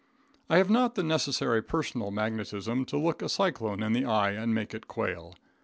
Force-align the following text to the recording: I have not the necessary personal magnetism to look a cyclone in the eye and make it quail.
I 0.49 0.57
have 0.57 0.71
not 0.71 0.95
the 0.95 1.03
necessary 1.03 1.61
personal 1.61 2.09
magnetism 2.09 2.85
to 2.85 2.97
look 2.97 3.21
a 3.21 3.29
cyclone 3.29 3.83
in 3.83 3.93
the 3.93 4.05
eye 4.05 4.31
and 4.31 4.51
make 4.51 4.73
it 4.73 4.87
quail. 4.87 5.35